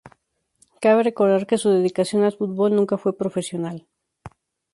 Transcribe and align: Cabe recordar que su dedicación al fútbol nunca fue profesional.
Cabe 0.83 1.03
recordar 1.09 1.43
que 1.47 1.59
su 1.61 1.69
dedicación 1.69 2.23
al 2.23 2.33
fútbol 2.39 2.73
nunca 2.75 2.97
fue 2.97 3.15
profesional. 3.21 3.85